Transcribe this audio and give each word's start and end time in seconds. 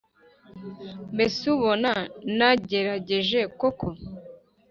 mbese 1.13 1.39
ubona 1.55 1.91
nagerageje 2.37 3.39
koko 3.59 3.87